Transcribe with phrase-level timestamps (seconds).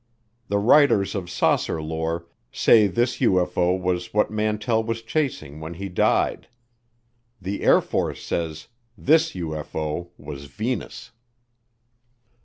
[0.47, 5.89] The writers of saucer lore say this UFO was what Mantell was chasing when he
[5.89, 6.47] died;
[7.39, 8.67] the Air Force says
[8.97, 11.11] this UFO was Venus.